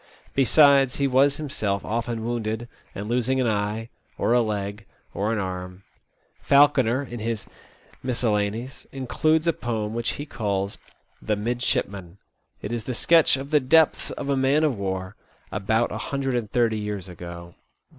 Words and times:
Besides, 0.33 0.95
he 0.95 1.05
was 1.05 1.37
himself 1.37 1.85
often 1.85 2.25
wounded 2.25 2.67
and 2.95 3.07
losing 3.07 3.39
an 3.39 3.45
eye, 3.47 3.89
or 4.17 4.33
a 4.33 4.41
leg, 4.41 4.87
or 5.13 5.31
an 5.31 5.37
arm. 5.37 5.83
Falconer, 6.41 7.03
in 7.03 7.19
his" 7.19 7.45
Miscellanies,'* 8.03 8.87
includes 8.91 9.45
a 9.45 9.53
poem 9.53 9.93
which 9.93 10.13
he 10.13 10.25
calls" 10.25 10.79
The 11.21 11.35
Midshipman." 11.35 12.17
It 12.63 12.71
is 12.71 12.85
the 12.85 12.95
sketch 12.95 13.37
of 13.37 13.51
the 13.51 13.59
depths 13.59 14.09
of 14.09 14.27
a 14.27 14.35
man 14.35 14.63
of 14.63 14.75
war, 14.75 15.17
about 15.51 15.91
a 15.91 15.99
hundred 15.99 16.33
and 16.33 16.49
thirty 16.51 16.79
years 16.79 17.07
ago. 17.07 17.53